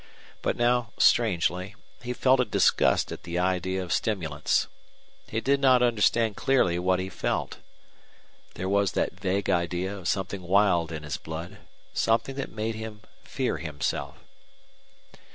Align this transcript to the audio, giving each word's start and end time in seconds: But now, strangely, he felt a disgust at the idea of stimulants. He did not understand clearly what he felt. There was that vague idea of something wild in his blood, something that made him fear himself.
But 0.41 0.57
now, 0.57 0.93
strangely, 0.97 1.75
he 2.01 2.11
felt 2.11 2.39
a 2.39 2.45
disgust 2.45 3.11
at 3.11 3.21
the 3.21 3.37
idea 3.37 3.83
of 3.83 3.93
stimulants. 3.93 4.65
He 5.27 5.41
did 5.41 5.59
not 5.59 5.83
understand 5.83 6.35
clearly 6.35 6.79
what 6.79 6.99
he 6.99 7.07
felt. 7.07 7.59
There 8.55 8.67
was 8.67 8.93
that 8.93 9.13
vague 9.19 9.51
idea 9.51 9.95
of 9.95 10.07
something 10.07 10.41
wild 10.41 10.91
in 10.91 11.03
his 11.03 11.17
blood, 11.17 11.59
something 11.93 12.33
that 12.37 12.49
made 12.51 12.73
him 12.73 13.01
fear 13.23 13.57
himself. 13.59 14.17